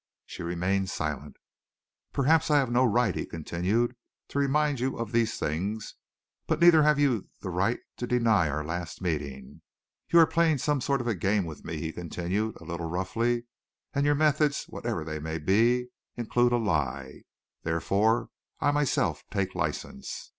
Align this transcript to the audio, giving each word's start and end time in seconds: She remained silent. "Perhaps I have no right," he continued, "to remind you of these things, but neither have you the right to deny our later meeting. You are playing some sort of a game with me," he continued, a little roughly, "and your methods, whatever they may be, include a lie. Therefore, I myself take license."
She 0.25 0.41
remained 0.41 0.89
silent. 0.89 1.37
"Perhaps 2.11 2.49
I 2.49 2.57
have 2.57 2.71
no 2.71 2.83
right," 2.83 3.13
he 3.13 3.23
continued, 3.23 3.95
"to 4.29 4.39
remind 4.39 4.79
you 4.79 4.97
of 4.97 5.11
these 5.11 5.37
things, 5.37 5.93
but 6.47 6.59
neither 6.59 6.81
have 6.81 6.97
you 6.97 7.27
the 7.41 7.51
right 7.51 7.79
to 7.97 8.07
deny 8.07 8.49
our 8.49 8.63
later 8.65 8.93
meeting. 9.03 9.61
You 10.09 10.17
are 10.17 10.25
playing 10.25 10.57
some 10.57 10.81
sort 10.81 11.01
of 11.01 11.07
a 11.07 11.13
game 11.13 11.45
with 11.45 11.63
me," 11.63 11.77
he 11.79 11.91
continued, 11.91 12.57
a 12.59 12.63
little 12.63 12.89
roughly, 12.89 13.45
"and 13.93 14.03
your 14.03 14.15
methods, 14.15 14.63
whatever 14.63 15.03
they 15.03 15.19
may 15.19 15.37
be, 15.37 15.89
include 16.17 16.51
a 16.51 16.57
lie. 16.57 17.21
Therefore, 17.61 18.29
I 18.59 18.71
myself 18.71 19.23
take 19.29 19.53
license." 19.53 20.29